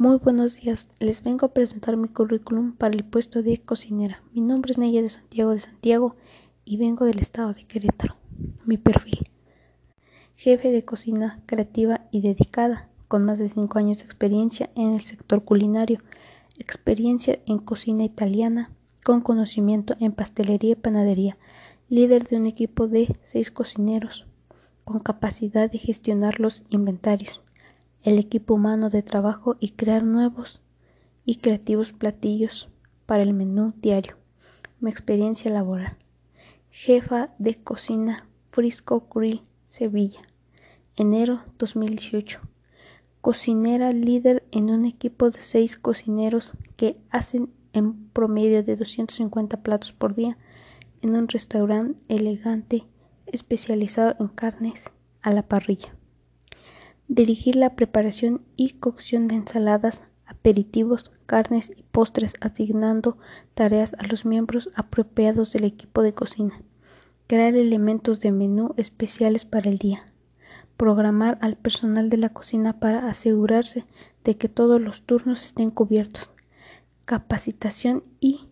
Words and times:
Muy 0.00 0.18
buenos 0.18 0.60
días, 0.60 0.86
les 1.00 1.24
vengo 1.24 1.46
a 1.46 1.52
presentar 1.52 1.96
mi 1.96 2.06
currículum 2.06 2.72
para 2.72 2.94
el 2.94 3.02
puesto 3.02 3.42
de 3.42 3.58
cocinera. 3.58 4.22
Mi 4.32 4.40
nombre 4.40 4.70
es 4.70 4.78
Neya 4.78 5.02
de 5.02 5.10
Santiago 5.10 5.50
de 5.50 5.58
Santiago 5.58 6.14
y 6.64 6.76
vengo 6.76 7.04
del 7.04 7.18
estado 7.18 7.52
de 7.52 7.64
Querétaro. 7.64 8.14
Mi 8.64 8.76
perfil. 8.76 9.28
Jefe 10.36 10.70
de 10.70 10.84
cocina 10.84 11.42
creativa 11.46 12.02
y 12.12 12.20
dedicada, 12.20 12.88
con 13.08 13.24
más 13.24 13.40
de 13.40 13.48
5 13.48 13.76
años 13.76 13.98
de 13.98 14.04
experiencia 14.04 14.70
en 14.76 14.94
el 14.94 15.00
sector 15.00 15.42
culinario, 15.42 15.98
experiencia 16.60 17.40
en 17.46 17.58
cocina 17.58 18.04
italiana, 18.04 18.70
con 19.04 19.20
conocimiento 19.20 19.96
en 19.98 20.12
pastelería 20.12 20.70
y 20.70 20.76
panadería, 20.76 21.38
líder 21.88 22.22
de 22.28 22.36
un 22.36 22.46
equipo 22.46 22.86
de 22.86 23.16
6 23.24 23.50
cocineros, 23.50 24.26
con 24.84 25.00
capacidad 25.00 25.68
de 25.68 25.78
gestionar 25.78 26.38
los 26.38 26.62
inventarios 26.68 27.42
el 28.02 28.18
equipo 28.18 28.54
humano 28.54 28.90
de 28.90 29.02
trabajo 29.02 29.56
y 29.60 29.70
crear 29.70 30.02
nuevos 30.02 30.60
y 31.24 31.36
creativos 31.36 31.92
platillos 31.92 32.68
para 33.06 33.22
el 33.22 33.34
menú 33.34 33.74
diario. 33.76 34.16
Mi 34.80 34.90
experiencia 34.90 35.50
laboral. 35.50 35.96
Jefa 36.70 37.34
de 37.38 37.56
cocina 37.56 38.26
Frisco 38.50 39.08
Grill 39.12 39.42
Sevilla. 39.66 40.20
Enero 40.96 41.42
2018. 41.58 42.40
Cocinera 43.20 43.92
líder 43.92 44.44
en 44.52 44.70
un 44.70 44.84
equipo 44.84 45.30
de 45.30 45.40
seis 45.40 45.76
cocineros 45.76 46.52
que 46.76 46.96
hacen 47.10 47.50
en 47.72 48.08
promedio 48.10 48.62
de 48.62 48.76
250 48.76 49.58
platos 49.62 49.92
por 49.92 50.14
día 50.14 50.38
en 51.02 51.14
un 51.14 51.28
restaurante 51.28 51.98
elegante 52.08 52.84
especializado 53.26 54.16
en 54.20 54.28
carnes 54.28 54.82
a 55.20 55.32
la 55.32 55.42
parrilla 55.42 55.97
dirigir 57.08 57.56
la 57.56 57.74
preparación 57.74 58.42
y 58.56 58.70
cocción 58.74 59.28
de 59.28 59.34
ensaladas, 59.36 60.02
aperitivos, 60.26 61.10
carnes 61.26 61.72
y 61.74 61.82
postres, 61.82 62.34
asignando 62.40 63.16
tareas 63.54 63.94
a 63.98 64.06
los 64.06 64.26
miembros 64.26 64.68
apropiados 64.74 65.52
del 65.52 65.64
equipo 65.64 66.02
de 66.02 66.12
cocina, 66.12 66.60
crear 67.26 67.54
elementos 67.54 68.20
de 68.20 68.30
menú 68.30 68.74
especiales 68.76 69.46
para 69.46 69.70
el 69.70 69.78
día, 69.78 70.04
programar 70.76 71.38
al 71.40 71.56
personal 71.56 72.10
de 72.10 72.18
la 72.18 72.28
cocina 72.28 72.78
para 72.78 73.08
asegurarse 73.08 73.84
de 74.22 74.36
que 74.36 74.48
todos 74.48 74.80
los 74.80 75.02
turnos 75.02 75.42
estén 75.42 75.70
cubiertos, 75.70 76.32
capacitación 77.06 78.02
y 78.20 78.48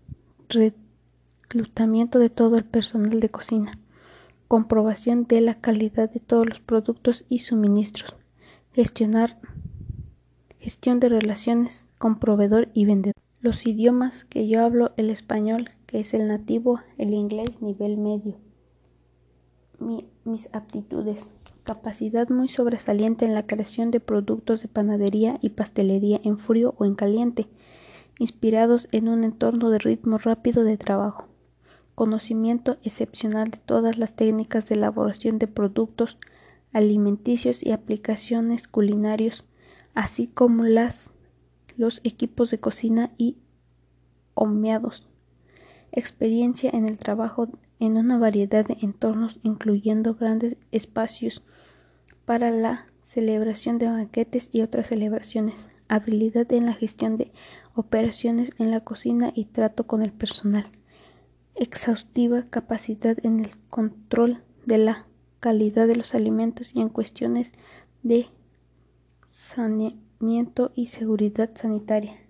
reclutamiento 0.49 2.19
de 2.19 2.31
todo 2.31 2.57
el 2.57 2.65
personal 2.65 3.21
de 3.21 3.29
cocina, 3.29 3.79
comprobación 4.49 5.27
de 5.27 5.43
la 5.43 5.61
calidad 5.61 6.11
de 6.11 6.21
todos 6.21 6.47
los 6.47 6.61
productos 6.61 7.25
y 7.29 7.41
suministros, 7.41 8.17
gestionar 8.77 9.39
gestión 10.61 11.01
de 11.01 11.09
relaciones 11.09 11.87
con 11.97 12.19
proveedor 12.19 12.69
y 12.75 12.85
vendedor. 12.85 13.15
Los 13.41 13.67
idiomas 13.67 14.27
que 14.27 14.49
yo 14.49 14.63
hablo, 14.63 14.93
el 14.99 15.09
español, 15.09 15.71
que 15.87 16.01
es 16.01 16.13
el 16.13 16.29
nativo, 16.29 16.81
el 16.99 17.15
inglés 17.15 17.63
nivel 17.63 17.97
medio. 17.97 18.37
mis 20.25 20.51
aptitudes. 20.53 21.31
Capacidad 21.63 22.29
muy 22.29 22.49
sobresaliente 22.49 23.25
en 23.25 23.33
la 23.33 23.47
creación 23.47 23.91
de 23.91 24.01
productos 24.01 24.61
de 24.61 24.69
panadería 24.69 25.39
y 25.41 25.51
pastelería 25.51 26.21
en 26.23 26.39
frío 26.39 26.75
o 26.77 26.85
en 26.85 26.97
caliente, 26.97 27.47
inspirados 28.19 28.89
en 28.93 29.09
un 29.09 29.25
entorno 29.25 29.71
de 29.71 29.79
ritmo 29.79 30.19
rápido 30.19 30.65
de 30.65 30.77
trabajo. 30.77 31.29
Conocimiento 31.95 32.77
excepcional 32.83 33.49
de 33.51 33.57
todas 33.57 33.97
las 33.97 34.15
técnicas 34.17 34.69
de 34.69 34.75
elaboración 34.75 35.39
de 35.39 35.47
productos 35.47 36.19
alimenticios 36.73 37.63
y 37.63 37.73
aplicaciones 37.73 38.69
culinarios, 38.69 39.45
así 39.95 40.27
como 40.27 40.65
las, 40.65 41.13
los 41.77 42.01
equipos 42.05 42.51
de 42.51 42.61
cocina 42.61 43.13
y 43.17 43.37
homeados. 44.35 45.09
Experiencia 45.93 46.71
en 46.73 46.87
el 46.87 46.99
trabajo 46.99 47.49
en 47.79 47.97
una 47.97 48.19
variedad 48.19 48.65
de 48.65 48.77
entornos, 48.81 49.39
incluyendo 49.43 50.15
grandes 50.15 50.57
espacios 50.71 51.43
para 52.25 52.51
la 52.51 52.87
celebración 53.05 53.79
de 53.79 53.87
banquetes 53.87 54.51
y 54.53 54.63
otras 54.63 54.87
celebraciones. 54.87 55.69
Habilidad 55.89 56.53
en 56.53 56.67
la 56.67 56.75
gestión 56.75 57.17
de 57.17 57.33
operaciones 57.75 58.51
en 58.59 58.71
la 58.71 58.81
cocina 58.81 59.33
y 59.35 59.45
trato 59.45 59.87
con 59.87 60.03
el 60.03 60.13
personal. 60.13 60.71
Exhaustiva 61.55 62.45
capacidad 62.51 63.17
en 63.25 63.41
el 63.41 63.57
control 63.69 64.43
de 64.65 64.79
la 64.79 65.07
calidad 65.41 65.87
de 65.87 65.97
los 65.97 66.15
alimentos 66.15 66.75
y 66.75 66.81
en 66.81 66.89
cuestiones 66.89 67.53
de 68.03 68.29
saneamiento 69.31 70.73
y 70.75 70.87
seguridad 70.87 71.51
sanitaria. 71.55 72.26